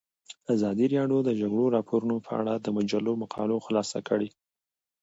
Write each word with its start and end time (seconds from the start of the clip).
ازادي 0.53 0.85
راډیو 0.95 1.19
د 1.23 1.25
د 1.27 1.31
جګړې 1.41 1.65
راپورونه 1.75 2.15
په 2.27 2.31
اړه 2.39 2.53
د 2.57 2.67
مجلو 2.77 3.13
مقالو 3.23 3.63
خلاصه 3.65 3.99
کړې. 4.09 4.29